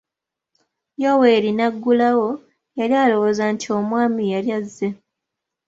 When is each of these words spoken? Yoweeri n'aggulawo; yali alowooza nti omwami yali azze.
Yoweeri 1.01 1.49
n'aggulawo; 1.53 2.29
yali 2.79 2.95
alowooza 3.03 3.45
nti 3.53 3.67
omwami 3.77 4.23
yali 4.33 4.49
azze. 4.59 4.87